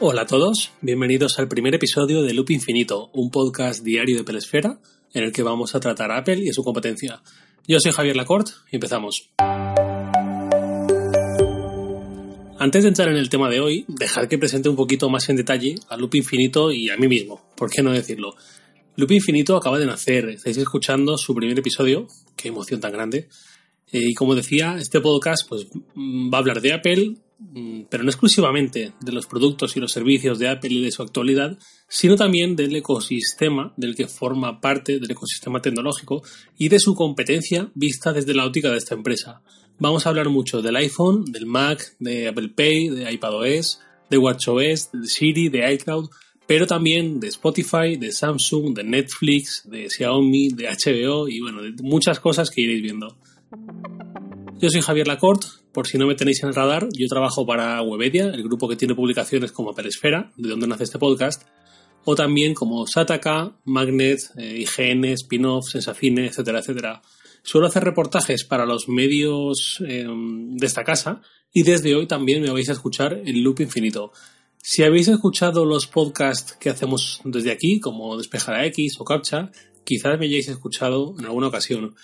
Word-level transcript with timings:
Hola 0.00 0.22
a 0.22 0.26
todos, 0.26 0.72
bienvenidos 0.80 1.38
al 1.38 1.46
primer 1.46 1.76
episodio 1.76 2.22
de 2.22 2.34
Loop 2.34 2.50
Infinito, 2.50 3.10
un 3.12 3.30
podcast 3.30 3.84
diario 3.84 4.16
de 4.16 4.24
Pelesfera 4.24 4.80
en 5.12 5.22
el 5.22 5.32
que 5.32 5.44
vamos 5.44 5.76
a 5.76 5.80
tratar 5.80 6.10
a 6.10 6.18
Apple 6.18 6.40
y 6.44 6.52
su 6.52 6.64
competencia. 6.64 7.22
Yo 7.68 7.78
soy 7.78 7.92
Javier 7.92 8.16
Lacorte 8.16 8.50
y 8.72 8.76
empezamos. 8.76 9.30
Antes 12.58 12.82
de 12.82 12.88
entrar 12.88 13.08
en 13.08 13.16
el 13.16 13.28
tema 13.28 13.48
de 13.48 13.60
hoy, 13.60 13.84
dejar 13.86 14.28
que 14.28 14.36
presente 14.36 14.68
un 14.68 14.74
poquito 14.74 15.08
más 15.08 15.28
en 15.28 15.36
detalle 15.36 15.76
a 15.88 15.96
Loop 15.96 16.16
Infinito 16.16 16.72
y 16.72 16.90
a 16.90 16.96
mí 16.96 17.06
mismo, 17.06 17.46
¿por 17.56 17.70
qué 17.70 17.80
no 17.80 17.92
decirlo? 17.92 18.34
Loop 18.96 19.12
Infinito 19.12 19.56
acaba 19.56 19.78
de 19.78 19.86
nacer, 19.86 20.28
estáis 20.28 20.56
escuchando 20.56 21.16
su 21.16 21.36
primer 21.36 21.56
episodio, 21.56 22.08
qué 22.34 22.48
emoción 22.48 22.80
tan 22.80 22.90
grande. 22.90 23.28
Eh, 23.92 24.08
y 24.08 24.14
como 24.14 24.34
decía, 24.34 24.76
este 24.76 25.00
podcast 25.00 25.48
pues, 25.48 25.68
mm, 25.94 26.32
va 26.32 26.38
a 26.38 26.40
hablar 26.40 26.60
de 26.60 26.72
Apple, 26.72 27.14
pero 27.90 28.02
no 28.04 28.10
exclusivamente 28.10 28.92
de 29.00 29.12
los 29.12 29.26
productos 29.26 29.76
y 29.76 29.80
los 29.80 29.92
servicios 29.92 30.38
de 30.38 30.48
Apple 30.48 30.72
y 30.72 30.82
de 30.82 30.92
su 30.92 31.02
actualidad, 31.02 31.58
sino 31.88 32.16
también 32.16 32.56
del 32.56 32.74
ecosistema 32.76 33.72
del 33.76 33.94
que 33.94 34.06
forma 34.06 34.60
parte, 34.60 34.98
del 34.98 35.10
ecosistema 35.10 35.60
tecnológico 35.60 36.22
y 36.56 36.68
de 36.68 36.78
su 36.78 36.94
competencia 36.94 37.70
vista 37.74 38.12
desde 38.12 38.34
la 38.34 38.46
óptica 38.46 38.70
de 38.70 38.78
esta 38.78 38.94
empresa. 38.94 39.42
Vamos 39.78 40.06
a 40.06 40.10
hablar 40.10 40.28
mucho 40.28 40.62
del 40.62 40.76
iPhone, 40.76 41.24
del 41.24 41.46
Mac, 41.46 41.96
de 41.98 42.28
Apple 42.28 42.50
Pay, 42.50 42.88
de 42.90 43.12
iPadOS, 43.12 43.80
de 44.08 44.18
WatchOS, 44.18 44.90
de 44.92 45.06
Siri, 45.06 45.48
de 45.48 45.72
iCloud, 45.74 46.08
pero 46.46 46.66
también 46.66 47.20
de 47.20 47.28
Spotify, 47.28 47.96
de 47.98 48.12
Samsung, 48.12 48.74
de 48.74 48.84
Netflix, 48.84 49.62
de 49.68 49.88
Xiaomi, 49.90 50.48
de 50.50 50.68
HBO 50.68 51.28
y 51.28 51.40
bueno, 51.40 51.62
de 51.62 51.72
muchas 51.82 52.20
cosas 52.20 52.50
que 52.50 52.60
iréis 52.60 52.82
viendo. 52.82 53.16
Yo 54.60 54.70
soy 54.70 54.80
Javier 54.80 55.06
Lacorte, 55.06 55.46
por 55.72 55.86
si 55.86 55.98
no 55.98 56.06
me 56.06 56.14
tenéis 56.14 56.42
en 56.42 56.48
el 56.48 56.54
radar, 56.54 56.88
yo 56.92 57.08
trabajo 57.08 57.44
para 57.44 57.82
Webedia, 57.82 58.26
el 58.26 58.42
grupo 58.42 58.68
que 58.68 58.76
tiene 58.76 58.94
publicaciones 58.94 59.52
como 59.52 59.70
Apple 59.70 59.88
Esfera, 59.88 60.32
de 60.36 60.48
donde 60.48 60.66
nace 60.66 60.84
este 60.84 60.98
podcast, 60.98 61.42
o 62.04 62.14
también 62.14 62.54
como 62.54 62.86
Sataka, 62.86 63.56
Magnet, 63.64 64.20
eh, 64.36 64.60
IGN, 64.60 65.04
Spin-off, 65.06 65.68
Sensacine, 65.68 66.26
etcétera, 66.26 66.60
etcétera. 66.60 67.02
Suelo 67.42 67.66
hacer 67.66 67.84
reportajes 67.84 68.44
para 68.44 68.64
los 68.64 68.88
medios 68.88 69.82
eh, 69.86 70.06
de 70.08 70.66
esta 70.66 70.84
casa 70.84 71.20
y 71.52 71.62
desde 71.62 71.94
hoy 71.94 72.06
también 72.06 72.40
me 72.40 72.50
vais 72.50 72.68
a 72.68 72.72
escuchar 72.72 73.20
en 73.24 73.42
Loop 73.42 73.60
Infinito. 73.60 74.12
Si 74.62 74.82
habéis 74.82 75.08
escuchado 75.08 75.66
los 75.66 75.86
podcasts 75.86 76.56
que 76.58 76.70
hacemos 76.70 77.20
desde 77.24 77.52
aquí, 77.52 77.80
como 77.80 78.16
Despejar 78.16 78.64
X 78.66 78.96
o 78.98 79.04
Captcha, 79.04 79.50
quizás 79.84 80.18
me 80.18 80.24
hayáis 80.24 80.48
escuchado 80.48 81.14
en 81.18 81.26
alguna 81.26 81.48
ocasión. 81.48 81.94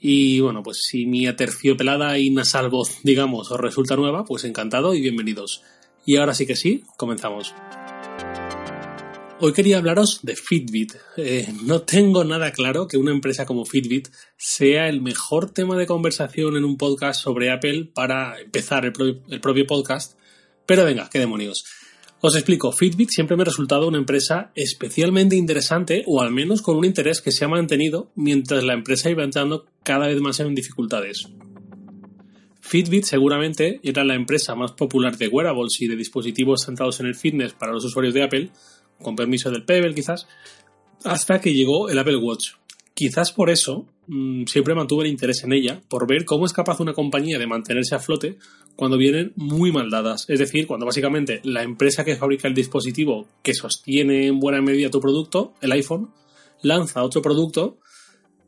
Y 0.00 0.40
bueno, 0.40 0.62
pues 0.62 0.78
si 0.82 1.04
mi 1.04 1.26
aterciopelada 1.26 2.18
y 2.18 2.30
nasal 2.30 2.70
voz, 2.70 3.00
digamos, 3.02 3.50
os 3.50 3.60
resulta 3.60 3.96
nueva, 3.96 4.24
pues 4.24 4.44
encantado 4.44 4.94
y 4.94 5.02
bienvenidos. 5.02 5.62
Y 6.06 6.16
ahora 6.16 6.32
sí 6.32 6.46
que 6.46 6.56
sí, 6.56 6.84
comenzamos. 6.96 7.54
Hoy 9.40 9.52
quería 9.52 9.76
hablaros 9.76 10.20
de 10.22 10.36
Fitbit. 10.36 10.94
Eh, 11.18 11.52
no 11.64 11.82
tengo 11.82 12.24
nada 12.24 12.50
claro 12.50 12.88
que 12.88 12.96
una 12.96 13.10
empresa 13.10 13.44
como 13.44 13.66
Fitbit 13.66 14.08
sea 14.38 14.88
el 14.88 15.02
mejor 15.02 15.50
tema 15.50 15.76
de 15.76 15.86
conversación 15.86 16.56
en 16.56 16.64
un 16.64 16.78
podcast 16.78 17.20
sobre 17.20 17.50
Apple 17.50 17.90
para 17.92 18.40
empezar 18.40 18.86
el, 18.86 19.22
el 19.28 19.40
propio 19.40 19.66
podcast, 19.66 20.18
pero 20.64 20.84
venga, 20.84 21.10
qué 21.10 21.18
demonios. 21.18 21.64
Os 22.22 22.36
explico, 22.36 22.70
Fitbit 22.70 23.08
siempre 23.08 23.34
me 23.34 23.42
ha 23.42 23.46
resultado 23.46 23.88
una 23.88 23.96
empresa 23.96 24.52
especialmente 24.54 25.36
interesante 25.36 26.04
o 26.06 26.20
al 26.20 26.30
menos 26.30 26.60
con 26.60 26.76
un 26.76 26.84
interés 26.84 27.22
que 27.22 27.32
se 27.32 27.46
ha 27.46 27.48
mantenido 27.48 28.10
mientras 28.14 28.62
la 28.62 28.74
empresa 28.74 29.08
iba 29.08 29.24
entrando 29.24 29.64
cada 29.82 30.06
vez 30.06 30.20
más 30.20 30.38
en 30.38 30.54
dificultades. 30.54 31.28
Fitbit 32.60 33.04
seguramente 33.04 33.80
era 33.82 34.04
la 34.04 34.14
empresa 34.14 34.54
más 34.54 34.72
popular 34.72 35.16
de 35.16 35.28
wearables 35.28 35.80
y 35.80 35.88
de 35.88 35.96
dispositivos 35.96 36.66
centrados 36.66 37.00
en 37.00 37.06
el 37.06 37.14
fitness 37.14 37.54
para 37.54 37.72
los 37.72 37.86
usuarios 37.86 38.12
de 38.12 38.22
Apple, 38.22 38.50
con 39.00 39.16
permiso 39.16 39.50
del 39.50 39.64
Pebble 39.64 39.94
quizás, 39.94 40.28
hasta 41.04 41.40
que 41.40 41.54
llegó 41.54 41.88
el 41.88 41.98
Apple 41.98 42.18
Watch. 42.18 42.50
Quizás 42.92 43.32
por 43.32 43.48
eso 43.48 43.86
mm, 44.10 44.44
siempre 44.46 44.74
mantuve 44.74 45.04
el 45.04 45.10
interés 45.10 45.44
en 45.44 45.52
ella, 45.52 45.80
por 45.88 46.06
ver 46.06 46.24
cómo 46.24 46.44
es 46.44 46.52
capaz 46.52 46.80
una 46.80 46.92
compañía 46.92 47.38
de 47.38 47.46
mantenerse 47.46 47.94
a 47.94 47.98
flote 47.98 48.36
cuando 48.76 48.98
vienen 48.98 49.32
muy 49.36 49.72
mal 49.72 49.90
dadas. 49.90 50.26
Es 50.28 50.38
decir, 50.38 50.66
cuando 50.66 50.86
básicamente 50.86 51.40
la 51.44 51.62
empresa 51.62 52.04
que 52.04 52.16
fabrica 52.16 52.48
el 52.48 52.54
dispositivo 52.54 53.28
que 53.42 53.54
sostiene 53.54 54.26
en 54.26 54.40
buena 54.40 54.60
medida 54.60 54.90
tu 54.90 55.00
producto, 55.00 55.54
el 55.60 55.72
iPhone, 55.72 56.10
lanza 56.62 57.02
otro 57.02 57.22
producto, 57.22 57.78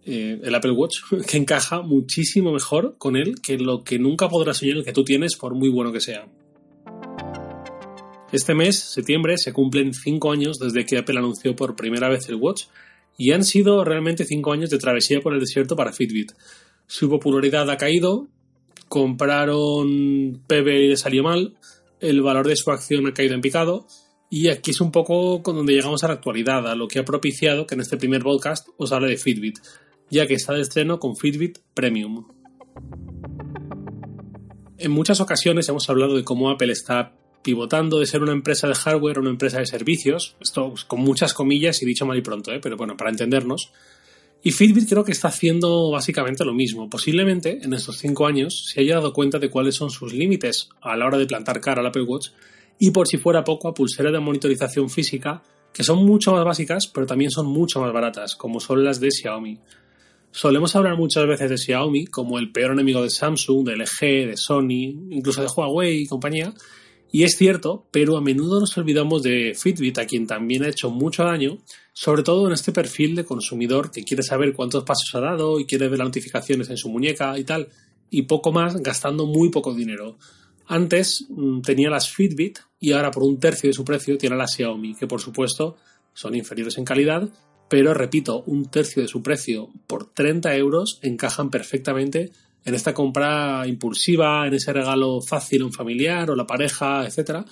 eh, 0.04 0.40
el 0.42 0.54
Apple 0.54 0.72
Watch, 0.72 0.98
que 1.28 1.36
encaja 1.36 1.82
muchísimo 1.82 2.52
mejor 2.52 2.96
con 2.98 3.16
él 3.16 3.36
que 3.42 3.58
lo 3.58 3.84
que 3.84 3.98
nunca 3.98 4.28
podrás 4.28 4.58
soñar 4.58 4.78
el 4.78 4.84
que 4.84 4.92
tú 4.92 5.04
tienes, 5.04 5.36
por 5.36 5.54
muy 5.54 5.68
bueno 5.68 5.92
que 5.92 6.00
sea. 6.00 6.26
Este 8.32 8.54
mes, 8.54 8.78
septiembre, 8.78 9.36
se 9.36 9.52
cumplen 9.52 9.92
5 9.92 10.32
años 10.32 10.58
desde 10.58 10.86
que 10.86 10.96
Apple 10.96 11.18
anunció 11.18 11.54
por 11.54 11.76
primera 11.76 12.08
vez 12.08 12.28
el 12.30 12.36
Watch 12.36 12.64
y 13.16 13.32
han 13.32 13.44
sido 13.44 13.84
realmente 13.84 14.24
5 14.24 14.52
años 14.52 14.70
de 14.70 14.78
travesía 14.78 15.20
por 15.20 15.34
el 15.34 15.40
desierto 15.40 15.76
para 15.76 15.92
Fitbit. 15.92 16.32
Su 16.86 17.08
popularidad 17.08 17.70
ha 17.70 17.76
caído, 17.76 18.28
compraron 18.88 20.42
Pebble 20.46 20.84
y 20.84 20.88
le 20.88 20.96
salió 20.96 21.22
mal, 21.22 21.56
el 22.00 22.20
valor 22.22 22.46
de 22.48 22.56
su 22.56 22.70
acción 22.70 23.06
ha 23.06 23.14
caído 23.14 23.34
en 23.34 23.40
picado 23.40 23.86
y 24.28 24.48
aquí 24.48 24.70
es 24.70 24.80
un 24.80 24.90
poco 24.90 25.42
con 25.42 25.56
donde 25.56 25.74
llegamos 25.74 26.02
a 26.04 26.08
la 26.08 26.14
actualidad, 26.14 26.66
a 26.66 26.74
lo 26.74 26.88
que 26.88 26.98
ha 26.98 27.04
propiciado 27.04 27.66
que 27.66 27.74
en 27.74 27.82
este 27.82 27.96
primer 27.96 28.22
podcast 28.22 28.68
os 28.78 28.92
hable 28.92 29.08
de 29.08 29.18
Fitbit, 29.18 29.58
ya 30.10 30.26
que 30.26 30.34
está 30.34 30.54
de 30.54 30.62
estreno 30.62 30.98
con 30.98 31.16
Fitbit 31.16 31.58
Premium. 31.74 32.26
En 34.78 34.90
muchas 34.90 35.20
ocasiones 35.20 35.68
hemos 35.68 35.88
hablado 35.88 36.16
de 36.16 36.24
cómo 36.24 36.50
Apple 36.50 36.72
está 36.72 37.14
pivotando 37.42 37.98
de 37.98 38.06
ser 38.06 38.22
una 38.22 38.32
empresa 38.32 38.68
de 38.68 38.74
hardware 38.74 39.18
a 39.18 39.20
una 39.20 39.30
empresa 39.30 39.58
de 39.58 39.66
servicios, 39.66 40.36
esto 40.40 40.74
con 40.86 41.00
muchas 41.00 41.34
comillas 41.34 41.82
y 41.82 41.86
dicho 41.86 42.06
mal 42.06 42.18
y 42.18 42.22
pronto, 42.22 42.52
¿eh? 42.52 42.60
pero 42.62 42.76
bueno, 42.76 42.96
para 42.96 43.10
entendernos. 43.10 43.72
Y 44.44 44.50
Fitbit 44.50 44.88
creo 44.88 45.04
que 45.04 45.12
está 45.12 45.28
haciendo 45.28 45.90
básicamente 45.90 46.44
lo 46.44 46.52
mismo. 46.52 46.90
Posiblemente 46.90 47.60
en 47.62 47.74
estos 47.74 47.98
cinco 47.98 48.26
años 48.26 48.70
se 48.72 48.80
haya 48.80 48.96
dado 48.96 49.12
cuenta 49.12 49.38
de 49.38 49.48
cuáles 49.48 49.76
son 49.76 49.90
sus 49.90 50.12
límites 50.12 50.68
a 50.80 50.96
la 50.96 51.06
hora 51.06 51.18
de 51.18 51.26
plantar 51.26 51.60
cara 51.60 51.80
al 51.80 51.86
Apple 51.86 52.02
Watch 52.02 52.30
y 52.78 52.90
por 52.90 53.06
si 53.06 53.18
fuera 53.18 53.44
poco 53.44 53.68
a 53.68 53.74
pulseras 53.74 54.12
de 54.12 54.18
monitorización 54.18 54.90
física 54.90 55.42
que 55.72 55.84
son 55.84 56.04
mucho 56.04 56.32
más 56.32 56.44
básicas 56.44 56.88
pero 56.88 57.06
también 57.06 57.30
son 57.30 57.46
mucho 57.46 57.80
más 57.80 57.92
baratas, 57.92 58.34
como 58.34 58.58
son 58.58 58.82
las 58.84 58.98
de 58.98 59.10
Xiaomi. 59.12 59.60
Solemos 60.32 60.74
hablar 60.74 60.96
muchas 60.96 61.26
veces 61.26 61.50
de 61.50 61.58
Xiaomi 61.58 62.06
como 62.06 62.38
el 62.38 62.50
peor 62.50 62.72
enemigo 62.72 63.02
de 63.02 63.10
Samsung, 63.10 63.66
de 63.66 63.76
LG, 63.76 64.28
de 64.28 64.36
Sony, 64.36 65.10
incluso 65.10 65.42
de 65.42 65.48
Huawei 65.54 66.02
y 66.02 66.06
compañía, 66.06 66.52
y 67.14 67.24
es 67.24 67.36
cierto, 67.36 67.86
pero 67.90 68.16
a 68.16 68.22
menudo 68.22 68.58
nos 68.58 68.76
olvidamos 68.78 69.22
de 69.22 69.52
Fitbit, 69.54 69.98
a 69.98 70.06
quien 70.06 70.26
también 70.26 70.64
ha 70.64 70.68
hecho 70.68 70.90
mucho 70.90 71.24
daño, 71.24 71.58
sobre 71.92 72.22
todo 72.22 72.46
en 72.46 72.54
este 72.54 72.72
perfil 72.72 73.14
de 73.14 73.26
consumidor 73.26 73.90
que 73.90 74.02
quiere 74.02 74.22
saber 74.22 74.54
cuántos 74.54 74.82
pasos 74.84 75.14
ha 75.14 75.20
dado 75.20 75.60
y 75.60 75.66
quiere 75.66 75.88
ver 75.88 75.98
las 75.98 76.08
notificaciones 76.08 76.70
en 76.70 76.78
su 76.78 76.88
muñeca 76.88 77.38
y 77.38 77.44
tal, 77.44 77.68
y 78.08 78.22
poco 78.22 78.50
más 78.50 78.76
gastando 78.76 79.26
muy 79.26 79.50
poco 79.50 79.74
dinero. 79.74 80.16
Antes 80.66 81.26
mm, 81.28 81.60
tenía 81.60 81.90
las 81.90 82.08
Fitbit 82.08 82.60
y 82.80 82.92
ahora 82.92 83.10
por 83.10 83.24
un 83.24 83.38
tercio 83.38 83.68
de 83.68 83.74
su 83.74 83.84
precio 83.84 84.16
tiene 84.16 84.36
las 84.36 84.54
Xiaomi, 84.54 84.94
que 84.94 85.06
por 85.06 85.20
supuesto 85.20 85.76
son 86.14 86.34
inferiores 86.34 86.78
en 86.78 86.86
calidad, 86.86 87.28
pero 87.68 87.92
repito, 87.92 88.42
un 88.46 88.70
tercio 88.70 89.02
de 89.02 89.08
su 89.08 89.22
precio 89.22 89.68
por 89.86 90.14
30 90.14 90.56
euros 90.56 90.98
encajan 91.02 91.50
perfectamente 91.50 92.32
en 92.64 92.74
esta 92.74 92.94
compra 92.94 93.66
impulsiva, 93.66 94.46
en 94.46 94.54
ese 94.54 94.72
regalo 94.72 95.20
fácil 95.20 95.62
a 95.62 95.66
un 95.66 95.72
familiar 95.72 96.30
o 96.30 96.36
la 96.36 96.46
pareja, 96.46 97.04
etc. 97.06 97.44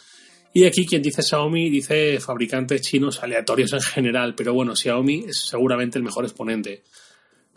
Y 0.53 0.65
aquí 0.65 0.87
quien 0.87 1.03
dice 1.03 1.23
Xiaomi 1.23 1.71
dice 1.71 2.21
fabricantes 2.21 2.83
chinos 2.83 3.23
aleatorios 3.23 3.73
en 3.73 3.81
general, 3.81 4.35
pero 4.35 4.53
bueno, 4.55 4.75
Xiaomi 4.75 5.27
es 5.29 5.41
seguramente 5.41 5.99
el 5.99 6.05
mejor 6.05 6.25
exponente. 6.25 6.83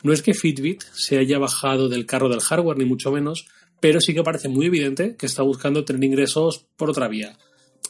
No 0.04 0.14
es 0.14 0.22
que 0.22 0.34
Fitbit 0.34 0.84
se 0.92 1.18
haya 1.18 1.40
bajado 1.40 1.90
del 1.90 2.06
carro 2.06 2.30
del 2.30 2.42
hardware, 2.42 2.78
ni 2.78 2.86
mucho 2.86 3.12
menos, 3.12 3.48
pero 3.80 4.02
sí 4.02 4.14
que 4.14 4.24
parece 4.24 4.50
muy 4.50 4.68
evidente 4.68 5.16
que 5.16 5.26
está 5.26 5.44
buscando 5.44 5.86
tener 5.86 6.04
ingresos 6.04 6.66
por 6.76 6.90
otra 6.90 7.08
vía. 7.08 7.38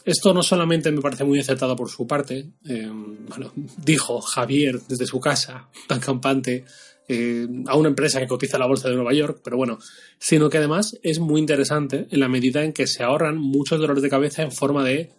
Esto 0.06 0.34
no 0.34 0.44
solamente 0.44 0.92
me 0.92 1.02
parece 1.02 1.24
muy 1.24 1.40
acertado 1.40 1.76
por 1.76 1.90
su 1.90 2.06
parte, 2.06 2.50
eh, 2.68 2.90
bueno, 2.90 3.54
dijo 3.78 4.20
Javier 4.20 4.82
desde 4.88 5.06
su 5.06 5.20
casa, 5.20 5.70
tan 5.88 6.02
campante, 6.02 6.66
eh, 7.08 7.48
a 7.68 7.76
una 7.78 7.90
empresa 7.90 8.20
que 8.20 8.28
cotiza 8.28 8.58
la 8.58 8.66
bolsa 8.66 8.90
de 8.90 8.96
Nueva 8.96 9.14
York, 9.14 9.42
pero 9.44 9.58
bueno, 9.58 9.78
sino 10.20 10.50
que 10.50 10.58
además 10.58 10.98
es 11.04 11.20
muy 11.20 11.40
interesante 11.40 12.08
en 12.10 12.20
la 12.20 12.28
medida 12.28 12.64
en 12.64 12.74
que 12.74 12.88
se 12.88 13.04
ahorran 13.04 13.38
muchos 13.38 13.80
dolores 13.80 14.04
de 14.04 14.10
cabeza 14.10 14.42
en 14.42 14.52
forma 14.52 14.84
de 14.84 15.12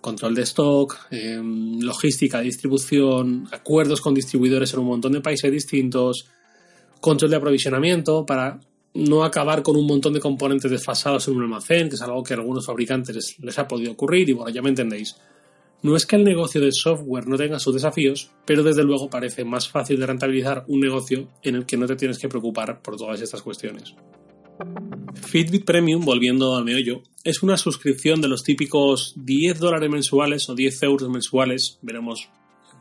control 0.00 0.34
de 0.34 0.42
stock, 0.42 0.98
em, 1.10 1.80
logística, 1.80 2.40
distribución, 2.40 3.48
acuerdos 3.52 4.00
con 4.00 4.14
distribuidores 4.14 4.72
en 4.74 4.80
un 4.80 4.86
montón 4.86 5.12
de 5.12 5.20
países 5.20 5.50
distintos, 5.50 6.26
control 7.00 7.30
de 7.30 7.36
aprovisionamiento 7.36 8.26
para 8.26 8.60
no 8.94 9.24
acabar 9.24 9.62
con 9.62 9.76
un 9.76 9.86
montón 9.86 10.12
de 10.12 10.20
componentes 10.20 10.70
desfasados 10.70 11.28
en 11.28 11.36
un 11.36 11.42
almacén, 11.42 11.88
que 11.88 11.94
es 11.94 12.02
algo 12.02 12.22
que 12.22 12.34
a 12.34 12.36
algunos 12.36 12.66
fabricantes 12.66 13.36
les 13.38 13.58
ha 13.58 13.68
podido 13.68 13.92
ocurrir 13.92 14.28
y 14.28 14.32
bueno, 14.32 14.50
ya 14.50 14.62
me 14.62 14.68
entendéis. 14.68 15.16
No 15.82 15.96
es 15.96 16.06
que 16.06 16.14
el 16.14 16.24
negocio 16.24 16.60
del 16.60 16.72
software 16.72 17.26
no 17.26 17.36
tenga 17.36 17.58
sus 17.58 17.74
desafíos, 17.74 18.30
pero 18.46 18.62
desde 18.62 18.84
luego 18.84 19.10
parece 19.10 19.44
más 19.44 19.68
fácil 19.68 19.98
de 19.98 20.06
rentabilizar 20.06 20.64
un 20.68 20.80
negocio 20.80 21.28
en 21.42 21.56
el 21.56 21.66
que 21.66 21.76
no 21.76 21.86
te 21.86 21.96
tienes 21.96 22.18
que 22.18 22.28
preocupar 22.28 22.80
por 22.82 22.96
todas 22.96 23.20
estas 23.20 23.42
cuestiones. 23.42 23.94
Fitbit 25.14 25.64
Premium, 25.64 26.04
volviendo 26.04 26.54
al 26.54 26.64
meollo, 26.64 27.02
es 27.24 27.42
una 27.42 27.56
suscripción 27.56 28.20
de 28.20 28.28
los 28.28 28.44
típicos 28.44 29.14
10 29.16 29.58
dólares 29.58 29.90
mensuales 29.90 30.48
o 30.48 30.54
10 30.54 30.82
euros 30.84 31.08
mensuales, 31.08 31.78
veremos 31.82 32.28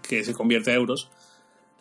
que 0.08 0.24
se 0.24 0.34
convierte 0.34 0.72
a 0.72 0.76
euros, 0.76 1.10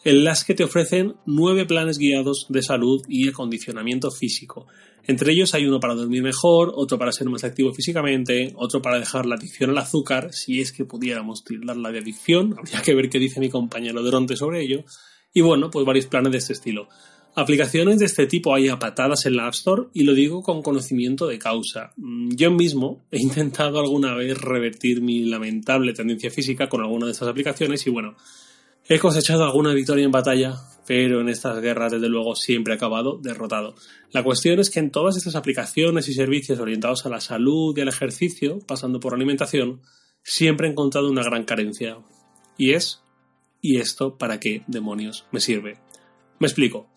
en 0.04 0.24
las 0.24 0.44
que 0.44 0.54
te 0.54 0.64
ofrecen 0.64 1.14
nueve 1.26 1.66
planes 1.66 1.98
guiados 1.98 2.46
de 2.48 2.62
salud 2.62 3.02
y 3.08 3.28
acondicionamiento 3.28 4.10
físico. 4.10 4.66
Entre 5.04 5.32
ellos 5.32 5.54
hay 5.54 5.66
uno 5.66 5.80
para 5.80 5.94
dormir 5.94 6.22
mejor, 6.22 6.72
otro 6.74 6.98
para 6.98 7.12
ser 7.12 7.28
más 7.28 7.44
activo 7.44 7.72
físicamente, 7.72 8.52
otro 8.56 8.80
para 8.80 8.98
dejar 8.98 9.26
la 9.26 9.36
adicción 9.36 9.70
al 9.70 9.78
azúcar, 9.78 10.32
si 10.32 10.60
es 10.60 10.72
que 10.72 10.84
pudiéramos 10.84 11.44
la 11.48 11.90
de 11.90 11.98
adicción, 11.98 12.54
habría 12.58 12.82
que 12.82 12.94
ver 12.94 13.10
qué 13.10 13.18
dice 13.18 13.40
mi 13.40 13.50
compañero 13.50 14.02
Dronte 14.02 14.36
sobre 14.36 14.62
ello, 14.62 14.84
y 15.32 15.40
bueno, 15.40 15.70
pues 15.70 15.86
varios 15.86 16.06
planes 16.06 16.32
de 16.32 16.38
este 16.38 16.52
estilo. 16.52 16.88
Aplicaciones 17.36 18.00
de 18.00 18.06
este 18.06 18.26
tipo 18.26 18.52
hay 18.54 18.68
a 18.68 18.80
patadas 18.80 19.24
en 19.24 19.36
la 19.36 19.46
App 19.46 19.54
Store 19.54 19.84
y 19.92 20.02
lo 20.02 20.14
digo 20.14 20.42
con 20.42 20.62
conocimiento 20.62 21.28
de 21.28 21.38
causa. 21.38 21.92
Mm, 21.96 22.34
yo 22.34 22.50
mismo 22.50 23.06
he 23.12 23.18
intentado 23.22 23.78
alguna 23.78 24.14
vez 24.14 24.36
revertir 24.38 25.00
mi 25.00 25.24
lamentable 25.24 25.92
tendencia 25.92 26.30
física 26.30 26.68
con 26.68 26.80
alguna 26.80 27.06
de 27.06 27.12
estas 27.12 27.28
aplicaciones 27.28 27.86
y 27.86 27.90
bueno, 27.90 28.16
he 28.90 28.98
cosechado 28.98 29.44
alguna 29.44 29.72
victoria 29.72 30.04
en 30.04 30.10
batalla, 30.10 30.56
pero 30.84 31.20
en 31.20 31.28
estas 31.28 31.62
guerras 31.62 31.92
desde 31.92 32.08
luego 32.08 32.34
siempre 32.34 32.74
he 32.74 32.76
acabado 32.76 33.20
derrotado. 33.22 33.76
La 34.10 34.24
cuestión 34.24 34.58
es 34.58 34.68
que 34.68 34.80
en 34.80 34.90
todas 34.90 35.16
estas 35.16 35.36
aplicaciones 35.36 36.08
y 36.08 36.12
servicios 36.12 36.58
orientados 36.58 37.06
a 37.06 37.08
la 37.08 37.20
salud 37.20 37.72
y 37.78 37.82
al 37.82 37.86
ejercicio, 37.86 38.58
pasando 38.66 38.98
por 38.98 39.14
alimentación, 39.14 39.80
siempre 40.24 40.66
he 40.66 40.72
encontrado 40.72 41.08
una 41.08 41.22
gran 41.22 41.44
carencia. 41.44 41.98
Y 42.58 42.72
es, 42.72 43.00
¿y 43.60 43.76
esto 43.76 44.18
para 44.18 44.40
qué 44.40 44.64
demonios 44.66 45.24
me 45.30 45.38
sirve? 45.38 45.78
Me 46.40 46.48
explico. 46.48 46.88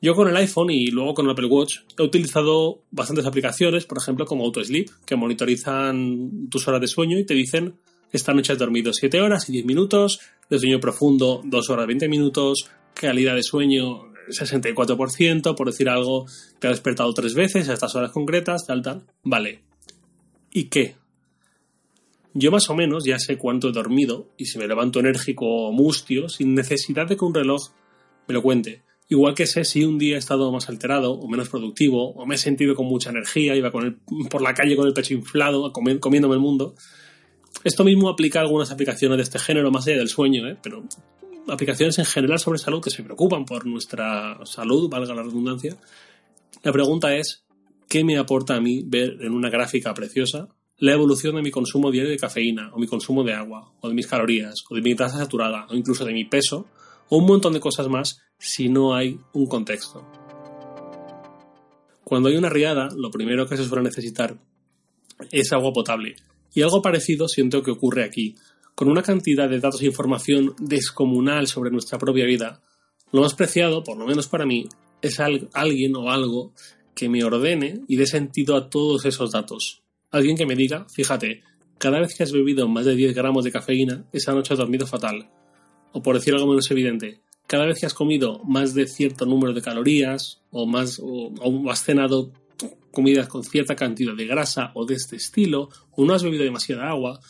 Yo 0.00 0.14
con 0.14 0.28
el 0.28 0.36
iPhone 0.36 0.70
y 0.70 0.92
luego 0.92 1.14
con 1.14 1.26
el 1.26 1.32
Apple 1.32 1.48
Watch 1.48 1.78
he 1.98 2.02
utilizado 2.04 2.84
bastantes 2.92 3.26
aplicaciones, 3.26 3.84
por 3.84 3.98
ejemplo 3.98 4.26
como 4.26 4.44
AutoSleep, 4.44 4.88
que 5.04 5.16
monitorizan 5.16 6.48
tus 6.50 6.68
horas 6.68 6.80
de 6.80 6.86
sueño 6.86 7.18
y 7.18 7.26
te 7.26 7.34
dicen 7.34 7.80
esta 8.12 8.32
noche 8.32 8.52
has 8.52 8.58
dormido 8.58 8.92
7 8.92 9.20
horas 9.20 9.48
y 9.48 9.52
10 9.52 9.64
minutos, 9.64 10.20
de 10.48 10.58
sueño 10.58 10.80
profundo 10.80 11.40
2 11.44 11.70
horas 11.70 11.86
20 11.86 12.08
minutos, 12.08 12.68
calidad 12.94 13.34
de 13.34 13.42
sueño 13.42 14.12
64%, 14.28 15.54
por 15.54 15.66
decir 15.66 15.88
algo, 15.88 16.26
te 16.58 16.68
has 16.68 16.74
despertado 16.74 17.12
tres 17.12 17.34
veces 17.34 17.68
a 17.68 17.74
estas 17.74 17.94
horas 17.94 18.12
concretas, 18.12 18.66
tal, 18.66 18.82
tal. 18.82 19.02
Vale. 19.22 19.60
¿Y 20.52 20.64
qué? 20.64 20.96
Yo 22.34 22.50
más 22.50 22.68
o 22.70 22.74
menos 22.74 23.04
ya 23.04 23.18
sé 23.18 23.36
cuánto 23.36 23.68
he 23.68 23.72
dormido 23.72 24.30
y 24.38 24.46
si 24.46 24.58
me 24.58 24.66
levanto 24.66 25.00
enérgico 25.00 25.46
o 25.46 25.72
mustio 25.72 26.28
sin 26.28 26.54
necesidad 26.54 27.06
de 27.06 27.16
que 27.16 27.24
un 27.24 27.34
reloj 27.34 27.70
me 28.26 28.34
lo 28.34 28.42
cuente. 28.42 28.82
Igual 29.08 29.34
que 29.34 29.46
sé 29.46 29.64
si 29.64 29.84
un 29.84 29.98
día 29.98 30.16
he 30.16 30.18
estado 30.18 30.50
más 30.50 30.70
alterado 30.70 31.12
o 31.12 31.28
menos 31.28 31.50
productivo, 31.50 32.12
o 32.12 32.24
me 32.24 32.36
he 32.36 32.38
sentido 32.38 32.74
con 32.74 32.86
mucha 32.86 33.10
energía, 33.10 33.54
iba 33.54 33.70
con 33.70 34.00
por 34.30 34.40
la 34.40 34.54
calle 34.54 34.76
con 34.76 34.86
el 34.86 34.94
pecho 34.94 35.12
inflado, 35.12 35.70
comiéndome 35.72 36.34
el 36.34 36.40
mundo. 36.40 36.74
Esto 37.64 37.84
mismo 37.84 38.08
aplica 38.08 38.40
a 38.40 38.42
algunas 38.42 38.70
aplicaciones 38.70 39.18
de 39.18 39.22
este 39.22 39.38
género, 39.38 39.70
más 39.70 39.86
allá 39.86 39.98
del 39.98 40.08
sueño, 40.08 40.48
¿eh? 40.48 40.56
pero 40.62 40.84
aplicaciones 41.48 41.98
en 41.98 42.04
general 42.04 42.38
sobre 42.38 42.58
salud 42.58 42.82
que 42.82 42.90
se 42.90 43.02
preocupan 43.02 43.44
por 43.44 43.66
nuestra 43.66 44.38
salud, 44.44 44.88
valga 44.88 45.14
la 45.14 45.22
redundancia. 45.22 45.76
La 46.62 46.72
pregunta 46.72 47.14
es, 47.16 47.44
¿qué 47.88 48.04
me 48.04 48.18
aporta 48.18 48.56
a 48.56 48.60
mí 48.60 48.82
ver 48.84 49.18
en 49.20 49.32
una 49.32 49.50
gráfica 49.50 49.94
preciosa 49.94 50.48
la 50.78 50.92
evolución 50.92 51.36
de 51.36 51.42
mi 51.42 51.52
consumo 51.52 51.92
diario 51.92 52.10
de 52.10 52.16
cafeína, 52.16 52.70
o 52.72 52.78
mi 52.78 52.88
consumo 52.88 53.22
de 53.22 53.34
agua, 53.34 53.72
o 53.80 53.88
de 53.88 53.94
mis 53.94 54.08
calorías, 54.08 54.64
o 54.68 54.74
de 54.74 54.82
mi 54.82 54.94
grasa 54.94 55.18
saturada, 55.18 55.66
o 55.70 55.74
incluso 55.74 56.04
de 56.04 56.12
mi 56.12 56.24
peso, 56.24 56.66
o 57.08 57.18
un 57.18 57.26
montón 57.26 57.52
de 57.52 57.60
cosas 57.60 57.88
más 57.88 58.20
si 58.38 58.68
no 58.68 58.94
hay 58.94 59.18
un 59.32 59.46
contexto. 59.46 60.04
Cuando 62.02 62.28
hay 62.28 62.36
una 62.36 62.48
riada, 62.48 62.88
lo 62.96 63.12
primero 63.12 63.46
que 63.46 63.56
se 63.56 63.64
suele 63.64 63.84
necesitar 63.84 64.36
es 65.30 65.52
agua 65.52 65.72
potable. 65.72 66.16
Y 66.54 66.62
algo 66.62 66.82
parecido 66.82 67.28
siento 67.28 67.62
que 67.62 67.70
ocurre 67.70 68.04
aquí. 68.04 68.34
Con 68.74 68.88
una 68.88 69.02
cantidad 69.02 69.48
de 69.48 69.60
datos 69.60 69.82
e 69.82 69.86
información 69.86 70.54
descomunal 70.58 71.46
sobre 71.46 71.70
nuestra 71.70 71.98
propia 71.98 72.26
vida, 72.26 72.60
lo 73.10 73.22
más 73.22 73.34
preciado, 73.34 73.84
por 73.84 73.96
lo 73.96 74.06
menos 74.06 74.28
para 74.28 74.46
mí, 74.46 74.66
es 75.02 75.20
alguien 75.20 75.96
o 75.96 76.10
algo 76.10 76.52
que 76.94 77.08
me 77.08 77.24
ordene 77.24 77.80
y 77.88 77.96
dé 77.96 78.06
sentido 78.06 78.56
a 78.56 78.70
todos 78.70 79.04
esos 79.04 79.32
datos. 79.32 79.82
Alguien 80.10 80.36
que 80.36 80.46
me 80.46 80.56
diga, 80.56 80.86
fíjate, 80.94 81.42
cada 81.78 82.00
vez 82.00 82.14
que 82.14 82.22
has 82.22 82.32
bebido 82.32 82.68
más 82.68 82.86
de 82.86 82.94
10 82.94 83.14
gramos 83.14 83.44
de 83.44 83.52
cafeína, 83.52 84.04
esa 84.12 84.32
noche 84.32 84.54
has 84.54 84.58
dormido 84.58 84.86
fatal 84.86 85.28
o 85.92 86.02
por 86.02 86.16
decir 86.16 86.34
algo 86.34 86.48
menos 86.48 86.70
evidente, 86.70 87.20
cada 87.46 87.66
vez 87.66 87.78
que 87.78 87.86
has 87.86 87.94
comido 87.94 88.40
más 88.44 88.74
de 88.74 88.86
cierto 88.86 89.26
número 89.26 89.52
de 89.52 89.62
calorías 89.62 90.40
o, 90.50 90.66
más, 90.66 91.00
o, 91.02 91.32
has 91.70 91.84
cenado 91.84 92.32
comidas 92.90 93.28
con 93.28 93.44
cierta 93.44 93.76
cantidad 93.76 94.14
de 94.14 94.26
grasa 94.26 94.70
o 94.74 94.84
de 94.84 94.94
este 94.94 95.16
estilo, 95.16 95.68
o 95.92 96.04
no 96.04 96.14
has 96.14 96.22
bebido 96.22 96.44
demasiada 96.44 96.88
agua, 96.88 97.20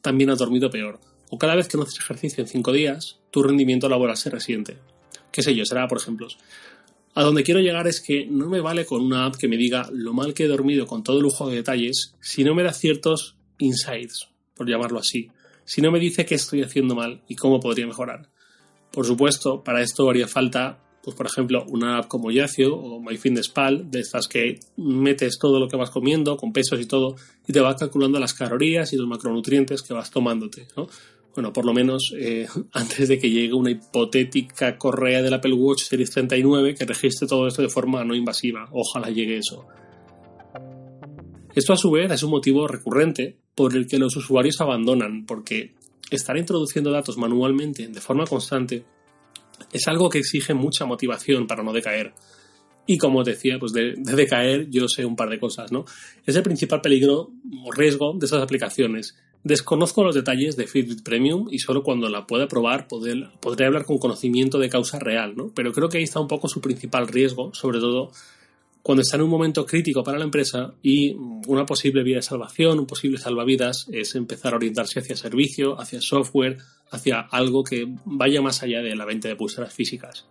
también 0.00 0.30
has 0.30 0.38
dormido 0.38 0.70
peor. 0.70 1.00
O 1.30 1.38
cada 1.38 1.56
vez 1.56 1.68
que 1.68 1.76
no 1.76 1.84
haces 1.84 1.98
ejercicio 1.98 2.42
en 2.42 2.48
cinco 2.48 2.72
días, 2.72 3.18
tu 3.30 3.42
rendimiento 3.42 3.88
laboral 3.88 4.16
se 4.16 4.30
resiente. 4.30 4.78
Qué 5.30 5.42
sé 5.42 5.54
yo, 5.54 5.64
será 5.64 5.88
por 5.88 5.98
ejemplos. 5.98 6.38
A 7.14 7.22
donde 7.22 7.42
quiero 7.42 7.60
llegar 7.60 7.86
es 7.86 8.00
que 8.00 8.26
no 8.26 8.48
me 8.48 8.60
vale 8.60 8.86
con 8.86 9.02
una 9.02 9.26
app 9.26 9.36
que 9.36 9.48
me 9.48 9.56
diga 9.56 9.88
lo 9.92 10.12
mal 10.12 10.34
que 10.34 10.44
he 10.44 10.48
dormido 10.48 10.86
con 10.86 11.02
todo 11.02 11.20
lujo 11.20 11.48
de 11.48 11.56
detalles 11.56 12.14
si 12.20 12.44
no 12.44 12.54
me 12.54 12.62
da 12.62 12.72
ciertos 12.72 13.36
insights, 13.58 14.28
por 14.54 14.68
llamarlo 14.68 14.98
así 14.98 15.30
si 15.64 15.80
no 15.80 15.90
me 15.90 15.98
dice 15.98 16.26
qué 16.26 16.34
estoy 16.34 16.62
haciendo 16.62 16.94
mal 16.94 17.22
y 17.28 17.36
cómo 17.36 17.60
podría 17.60 17.86
mejorar. 17.86 18.28
Por 18.90 19.06
supuesto, 19.06 19.62
para 19.64 19.82
esto 19.82 20.08
haría 20.08 20.28
falta, 20.28 20.81
pues 21.02 21.16
por 21.16 21.26
ejemplo, 21.26 21.64
una 21.68 21.98
app 21.98 22.08
como 22.08 22.30
Yacio 22.30 22.76
o 22.76 23.00
MyFitnessPal, 23.00 23.90
de 23.90 24.00
estas 24.00 24.28
que 24.28 24.60
metes 24.76 25.38
todo 25.38 25.58
lo 25.58 25.68
que 25.68 25.76
vas 25.76 25.90
comiendo, 25.90 26.36
con 26.36 26.52
pesos 26.52 26.80
y 26.80 26.86
todo, 26.86 27.16
y 27.46 27.52
te 27.52 27.60
va 27.60 27.74
calculando 27.74 28.20
las 28.20 28.34
calorías 28.34 28.92
y 28.92 28.96
los 28.96 29.08
macronutrientes 29.08 29.82
que 29.82 29.94
vas 29.94 30.10
tomándote, 30.10 30.66
Bueno, 31.34 31.52
por 31.52 31.64
lo 31.64 31.72
menos 31.72 32.12
eh, 32.16 32.46
antes 32.72 33.08
de 33.08 33.18
que 33.18 33.30
llegue 33.30 33.52
una 33.54 33.70
hipotética 33.70 34.78
correa 34.78 35.22
del 35.22 35.34
Apple 35.34 35.54
Watch 35.54 35.82
Series 35.82 36.10
39 36.10 36.74
que 36.74 36.84
registre 36.84 37.26
todo 37.26 37.48
esto 37.48 37.62
de 37.62 37.68
forma 37.68 38.04
no 38.04 38.14
invasiva. 38.14 38.68
Ojalá 38.70 39.10
llegue 39.10 39.38
eso. 39.38 39.66
Esto 41.54 41.72
a 41.72 41.76
su 41.76 41.90
vez 41.90 42.10
es 42.10 42.22
un 42.22 42.30
motivo 42.30 42.66
recurrente 42.68 43.36
por 43.54 43.76
el 43.76 43.86
que 43.86 43.98
los 43.98 44.16
usuarios 44.16 44.60
abandonan, 44.60 45.26
porque 45.26 45.74
estar 46.10 46.36
introduciendo 46.36 46.90
datos 46.90 47.18
manualmente 47.18 47.88
de 47.88 48.00
forma 48.00 48.24
constante 48.24 48.84
es 49.72 49.88
algo 49.88 50.08
que 50.08 50.18
exige 50.18 50.54
mucha 50.54 50.84
motivación 50.84 51.46
para 51.46 51.62
no 51.62 51.72
decaer. 51.72 52.12
Y 52.86 52.98
como 52.98 53.22
decía, 53.22 53.58
pues 53.60 53.72
de, 53.72 53.94
decaer 53.96 54.68
yo 54.70 54.88
sé 54.88 55.04
un 55.04 55.16
par 55.16 55.28
de 55.28 55.38
cosas, 55.38 55.70
¿no? 55.70 55.84
Es 56.26 56.34
el 56.34 56.42
principal 56.42 56.80
peligro 56.80 57.30
o 57.64 57.72
riesgo 57.72 58.14
de 58.18 58.26
esas 58.26 58.42
aplicaciones. 58.42 59.16
Desconozco 59.44 60.04
los 60.04 60.14
detalles 60.14 60.56
de 60.56 60.66
Fitbit 60.66 61.02
Premium 61.02 61.48
y 61.50 61.58
solo 61.58 61.82
cuando 61.82 62.08
la 62.08 62.26
pueda 62.26 62.48
probar 62.48 62.86
podré 62.88 63.66
hablar 63.66 63.84
con 63.84 63.98
conocimiento 63.98 64.58
de 64.58 64.68
causa 64.68 64.98
real, 64.98 65.34
¿no? 65.36 65.52
Pero 65.54 65.72
creo 65.72 65.88
que 65.88 65.98
ahí 65.98 66.04
está 66.04 66.20
un 66.20 66.28
poco 66.28 66.48
su 66.48 66.60
principal 66.60 67.08
riesgo, 67.08 67.52
sobre 67.54 67.80
todo 67.80 68.10
cuando 68.82 69.02
está 69.02 69.16
en 69.16 69.22
un 69.22 69.30
momento 69.30 69.64
crítico 69.64 70.02
para 70.02 70.18
la 70.18 70.24
empresa 70.24 70.74
y 70.82 71.14
una 71.46 71.64
posible 71.64 72.02
vía 72.02 72.16
de 72.16 72.22
salvación, 72.22 72.80
un 72.80 72.86
posible 72.86 73.18
salvavidas 73.18 73.86
es 73.92 74.16
empezar 74.16 74.52
a 74.52 74.56
orientarse 74.56 74.98
hacia 74.98 75.16
servicio, 75.16 75.80
hacia 75.80 76.00
software, 76.00 76.58
hacia 76.92 77.20
algo 77.20 77.64
que 77.64 77.86
vaya 78.04 78.40
más 78.40 78.62
allá 78.62 78.80
de 78.80 78.94
la 78.94 79.04
venta 79.04 79.28
de 79.28 79.36
pulseras 79.36 79.74
físicas. 79.74 80.26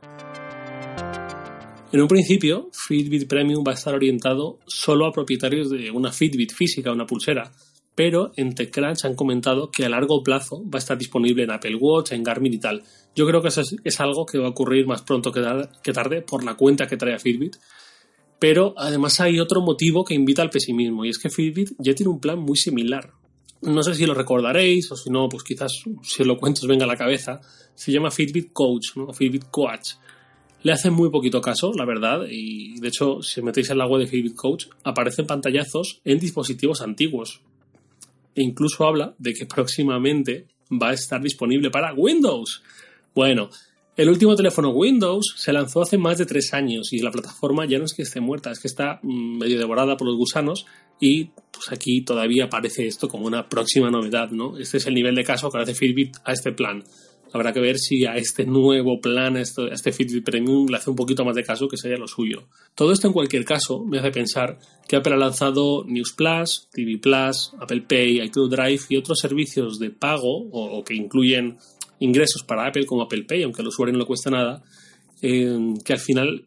En 1.91 2.01
un 2.01 2.08
principio, 2.08 2.70
Fitbit 2.72 3.27
Premium 3.27 3.63
va 3.68 3.72
a 3.72 3.75
estar 3.75 3.94
orientado 3.94 4.60
solo 4.65 5.06
a 5.06 5.12
propietarios 5.12 5.70
de 5.70 5.91
una 5.91 6.12
Fitbit 6.12 6.53
física, 6.53 6.94
una 6.94 7.06
pulsera, 7.06 7.51
pero 7.96 8.32
en 8.38 8.56
TechCrunch 8.56 9.03
han 9.03 9.15
comentado 9.15 9.70
que 9.70 9.84
a 9.84 9.89
largo 9.89 10.24
plazo 10.24 10.63
va 10.63 10.77
a 10.77 10.80
estar 10.80 10.98
disponible 10.98 11.44
en 11.44 11.51
Apple 11.51 11.75
Watch, 11.75 12.13
en 12.13 12.24
Garmin 12.24 12.53
y 12.53 12.60
tal. 12.60 12.82
Yo 13.13 13.27
creo 13.27 13.41
que 13.41 13.50
eso 13.50 13.62
es, 13.84 14.00
algo 14.00 14.25
que 14.25 14.38
va 14.38 14.48
a 14.48 14.51
ocurrir 14.51 14.88
más 14.88 15.01
pronto 15.01 15.34
que 15.34 15.91
tarde 15.91 16.22
por 16.22 16.46
la 16.46 16.56
cuenta 16.56 16.88
que 16.88 16.96
trae 16.96 17.15
a 17.15 17.20
Fitbit 17.20 17.58
pero 18.41 18.74
además 18.75 19.22
hay 19.22 19.39
otro 19.39 19.62
motivo 19.62 20.03
que 20.03 20.15
invita 20.15 20.41
al 20.41 20.50
pesimismo 20.50 21.06
y 21.06 21.10
es 21.10 21.20
que 21.20 21.30
Fitbit 21.30 21.74
ya 21.77 21.94
tiene 21.94 22.12
un 22.12 22.20
plan 22.20 22.39
muy 22.39 22.58
similar. 22.58 23.12
No 23.62 23.84
sé 23.84 23.94
si 23.94 24.06
lo 24.06 24.13
recordaréis 24.13 24.91
o 24.91 24.96
si 24.96 25.10
no, 25.10 25.30
pues 25.30 25.44
quizás 25.44 25.84
si 26.01 26.22
os 26.22 26.27
lo 26.27 26.38
cuento 26.38 26.62
os 26.62 26.68
venga 26.68 26.86
a 26.86 26.88
la 26.88 26.98
cabeza. 26.98 27.41
Se 27.75 27.91
llama 27.91 28.10
Fitbit 28.10 28.51
Coach, 28.51 28.96
¿no? 28.96 29.13
Fitbit 29.13 29.46
Coach. 29.51 29.94
Le 30.63 30.72
hace 30.72 30.91
muy 30.91 31.10
poquito 31.10 31.41
caso, 31.41 31.72
la 31.74 31.86
verdad, 31.86 32.25
y 32.30 32.80
de 32.80 32.88
hecho, 32.88 33.22
si 33.24 33.41
metéis 33.41 33.70
en 33.72 33.80
la 33.80 33.88
web 33.88 34.01
de 34.01 34.08
Fitbit 34.08 34.36
Coach, 34.36 34.68
aparecen 34.84 35.25
pantallazos 35.25 36.01
en 36.06 36.20
dispositivos 36.20 36.82
antiguos. 36.82 37.41
E 38.36 38.44
incluso 38.44 38.86
habla 38.86 39.15
de 39.18 39.34
que 39.34 39.46
próximamente 39.56 40.48
va 40.72 40.89
a 40.89 40.94
estar 40.94 41.22
disponible 41.22 41.70
para 41.70 41.94
Windows. 41.94 42.63
Bueno, 43.13 43.50
el 43.98 44.10
último 44.10 44.36
teléfono 44.36 44.69
Windows 44.69 45.33
se 45.38 45.51
lanzó 45.51 45.81
hace 45.81 45.98
más 45.98 46.17
de 46.17 46.25
tres 46.25 46.53
años 46.53 46.93
y 46.93 47.00
la 47.00 47.12
plataforma 47.12 47.65
ya 47.65 47.77
no 47.77 47.86
es 47.86 47.93
que 47.93 48.03
esté 48.03 48.21
muerta, 48.21 48.51
es 48.51 48.60
que 48.60 48.67
está 48.67 49.00
mm, 49.03 49.39
medio 49.39 49.60
devorada 49.60 49.98
por 49.98 50.07
los 50.07 50.17
gusanos 50.17 50.65
y 51.00 51.25
pues 51.51 51.71
aquí 51.71 52.01
todavía 52.01 52.45
aparece 52.45 52.88
esto 52.88 53.10
como 53.10 53.25
una 53.25 53.50
próxima 53.50 53.89
novedad, 53.89 54.31
¿no? 54.31 54.57
Este 54.57 54.77
es 54.77 54.88
el 54.88 54.93
nivel 54.93 55.15
de 55.15 55.24
caso 55.24 55.50
que 55.50 55.57
hace 55.57 55.75
Fitbit 55.75 56.17
a 56.24 56.31
este 56.31 56.51
plan. 56.51 56.83
Habrá 57.33 57.53
que 57.53 57.62
ver 57.62 57.77
si 57.77 58.05
a 58.05 58.17
este 58.17 58.45
nuevo 58.45 59.00
plan, 59.00 59.38
a 59.38 59.41
este 59.41 59.91
Fitbit 59.91 60.24
Premium, 60.24 60.67
le 60.67 60.77
hace 60.77 60.89
un 60.89 60.95
poquito 60.95 61.24
más 61.24 61.36
de 61.36 61.43
caso 61.43 61.67
que 61.67 61.77
sería 61.77 61.98
lo 61.98 62.07
suyo. 62.07 62.48
Todo 62.75 62.91
esto 62.91 63.07
en 63.07 63.13
cualquier 63.13 63.45
caso 63.45 63.86
me 63.86 64.00
hace 64.00 64.12
pensar 64.12 64.60
que 64.88 64.98
Apple 64.98 65.13
ha 65.13 65.17
lanzado 65.17 65.86
News 65.86 66.13
Plus, 66.13 66.67
TV 66.71 66.98
Plus, 66.98 67.53
Apple 67.60 67.86
Pay, 67.88 68.21
iCloud 68.21 68.51
Drive 68.51 68.81
y 68.89 68.98
otros 68.98 69.19
servicios 69.19 69.79
de 69.79 69.91
pago 69.91 70.50
o, 70.51 70.83
que 70.83 70.93
incluyen 70.93 71.57
ingresos 72.01 72.43
para 72.43 72.67
Apple 72.67 72.86
como 72.86 73.03
Apple 73.03 73.24
Pay, 73.24 73.43
aunque 73.43 73.62
al 73.62 73.70
usuario 73.70 73.93
no 73.93 74.00
le 74.00 74.05
cuesta 74.05 74.29
nada, 74.29 74.62
eh, 75.22 75.75
que 75.86 75.93
al 75.93 76.00
final 76.00 76.46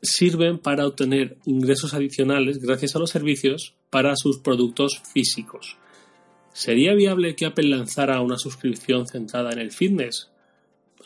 sirven 0.00 0.58
para 0.58 0.86
obtener 0.86 1.36
ingresos 1.44 1.94
adicionales 1.94 2.58
gracias 2.58 2.96
a 2.96 2.98
los 2.98 3.10
servicios 3.10 3.74
para 3.90 4.16
sus 4.16 4.38
productos 4.38 5.02
físicos. 5.12 5.76
¿Sería 6.52 6.94
viable 6.94 7.34
que 7.34 7.46
Apple 7.46 7.68
lanzara 7.68 8.20
una 8.20 8.38
suscripción 8.38 9.06
centrada 9.06 9.52
en 9.52 9.58
el 9.58 9.72
fitness? 9.72 10.30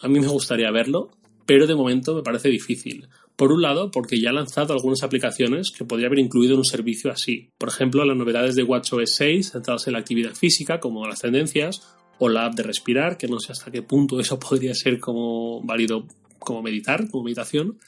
A 0.00 0.08
mí 0.08 0.20
me 0.20 0.26
gustaría 0.26 0.70
verlo, 0.70 1.10
pero 1.46 1.66
de 1.66 1.74
momento 1.74 2.14
me 2.14 2.22
parece 2.22 2.48
difícil. 2.48 3.08
Por 3.36 3.52
un 3.52 3.62
lado, 3.62 3.90
porque 3.90 4.20
ya 4.20 4.30
ha 4.30 4.32
lanzado 4.32 4.72
algunas 4.72 5.02
aplicaciones 5.02 5.70
que 5.70 5.84
podría 5.84 6.08
haber 6.08 6.18
incluido 6.18 6.54
en 6.54 6.60
un 6.60 6.64
servicio 6.64 7.10
así. 7.10 7.50
Por 7.58 7.68
ejemplo, 7.68 8.04
las 8.04 8.16
novedades 8.16 8.56
de 8.56 8.62
WatchOS 8.62 9.14
6 9.14 9.50
centradas 9.52 9.86
en 9.86 9.92
la 9.92 10.00
actividad 10.00 10.34
física, 10.34 10.80
como 10.80 11.06
las 11.06 11.20
tendencias, 11.20 11.96
o 12.18 12.28
la 12.28 12.46
app 12.46 12.54
de 12.54 12.62
respirar, 12.62 13.16
que 13.16 13.28
no 13.28 13.38
sé 13.38 13.52
hasta 13.52 13.70
qué 13.70 13.82
punto 13.82 14.20
eso 14.20 14.38
podría 14.40 14.74
ser 14.74 14.98
como 14.98 15.62
válido 15.62 16.06
como 16.38 16.62
meditar, 16.62 17.08
como 17.10 17.24
meditación. 17.24 17.78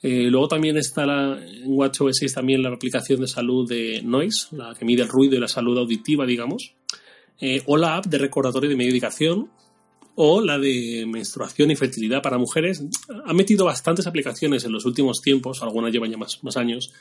Eh, 0.00 0.28
luego 0.30 0.46
también 0.46 0.76
está 0.76 1.04
la, 1.06 1.44
en 1.44 1.72
WatchOS 1.72 2.18
6 2.18 2.34
también 2.34 2.62
la 2.62 2.68
aplicación 2.68 3.20
de 3.20 3.26
salud 3.26 3.68
de 3.68 4.00
Noise, 4.02 4.56
la 4.56 4.74
que 4.74 4.84
mide 4.84 5.02
el 5.02 5.08
ruido 5.08 5.36
y 5.36 5.40
la 5.40 5.48
salud 5.48 5.76
auditiva, 5.76 6.24
digamos. 6.24 6.74
Eh, 7.40 7.62
o 7.66 7.76
la 7.76 7.96
app 7.96 8.06
de 8.06 8.18
recordatorio 8.18 8.68
de 8.68 8.76
medicación 8.76 9.50
o 10.20 10.40
la 10.40 10.58
de 10.58 11.06
menstruación 11.06 11.70
y 11.70 11.76
fertilidad 11.76 12.22
para 12.22 12.38
mujeres. 12.38 12.84
Ha 13.24 13.32
metido 13.32 13.64
bastantes 13.64 14.06
aplicaciones 14.06 14.64
en 14.64 14.72
los 14.72 14.84
últimos 14.84 15.20
tiempos, 15.20 15.62
algunas 15.62 15.92
llevan 15.92 16.10
ya 16.10 16.16
más, 16.16 16.42
más 16.42 16.56
años, 16.56 16.92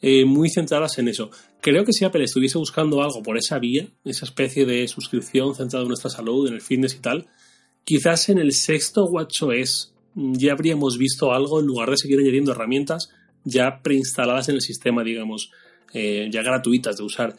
eh, 0.00 0.24
muy 0.24 0.48
centradas 0.50 0.98
en 0.98 1.08
eso. 1.08 1.30
Creo 1.60 1.84
que 1.84 1.92
si 1.92 2.04
Apple 2.04 2.24
estuviese 2.24 2.58
buscando 2.58 3.02
algo 3.02 3.22
por 3.22 3.36
esa 3.36 3.58
vía, 3.58 3.86
esa 4.04 4.24
especie 4.24 4.64
de 4.64 4.88
suscripción 4.88 5.54
centrada 5.54 5.82
en 5.82 5.88
nuestra 5.88 6.10
salud, 6.10 6.48
en 6.48 6.54
el 6.54 6.62
fitness 6.62 6.94
y 6.94 7.00
tal, 7.00 7.26
quizás 7.84 8.28
en 8.28 8.38
el 8.38 8.52
sexto 8.52 9.04
WatchOS 9.04 9.94
ya 10.14 10.52
habríamos 10.52 10.98
visto 10.98 11.32
algo 11.32 11.60
en 11.60 11.66
lugar 11.66 11.90
de 11.90 11.96
seguir 11.96 12.18
añadiendo 12.18 12.52
herramientas 12.52 13.10
ya 13.44 13.80
preinstaladas 13.82 14.48
en 14.48 14.56
el 14.56 14.60
sistema, 14.60 15.02
digamos, 15.02 15.50
eh, 15.92 16.28
ya 16.30 16.42
gratuitas 16.42 16.96
de 16.96 17.04
usar. 17.04 17.36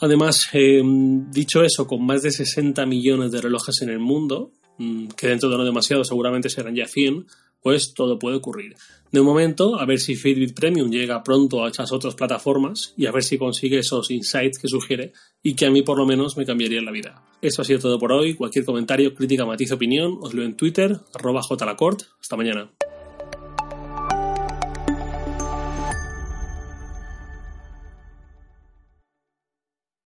Además, 0.00 0.46
eh, 0.52 0.80
dicho 0.84 1.62
eso, 1.62 1.86
con 1.86 2.04
más 2.04 2.22
de 2.22 2.30
60 2.30 2.86
millones 2.86 3.32
de 3.32 3.40
relojes 3.40 3.82
en 3.82 3.90
el 3.90 3.98
mundo, 3.98 4.52
mm, 4.78 5.08
que 5.08 5.28
dentro 5.28 5.50
de 5.50 5.56
no 5.58 5.64
demasiado 5.64 6.04
seguramente 6.04 6.48
serán 6.48 6.74
ya 6.74 6.86
100, 6.86 7.26
pues 7.68 7.92
todo 7.92 8.18
puede 8.18 8.36
ocurrir. 8.36 8.76
De 9.12 9.20
momento, 9.20 9.78
a 9.78 9.84
ver 9.84 9.98
si 9.98 10.16
Fitbit 10.16 10.54
Premium 10.54 10.90
llega 10.90 11.22
pronto 11.22 11.62
a 11.62 11.68
esas 11.68 11.92
otras 11.92 12.14
plataformas 12.14 12.94
y 12.96 13.04
a 13.04 13.12
ver 13.12 13.22
si 13.22 13.36
consigue 13.36 13.80
esos 13.80 14.10
insights 14.10 14.58
que 14.58 14.68
sugiere 14.68 15.12
y 15.42 15.54
que 15.54 15.66
a 15.66 15.70
mí 15.70 15.82
por 15.82 15.98
lo 15.98 16.06
menos 16.06 16.38
me 16.38 16.46
cambiaría 16.46 16.80
la 16.80 16.90
vida. 16.90 17.22
Esto 17.42 17.60
ha 17.60 17.66
sido 17.66 17.78
todo 17.78 17.98
por 17.98 18.10
hoy. 18.10 18.32
Cualquier 18.32 18.64
comentario, 18.64 19.14
crítica, 19.14 19.44
matiz, 19.44 19.70
opinión, 19.70 20.16
os 20.22 20.32
leo 20.32 20.46
en 20.46 20.56
Twitter, 20.56 20.98
arroba 21.12 21.42
jlacort. 21.42 22.04
Hasta 22.18 22.38
mañana. 22.38 22.70